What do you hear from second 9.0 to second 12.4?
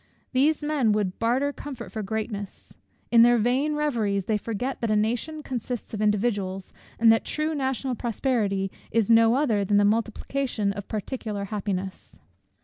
no other than the multiplication of particular happiness.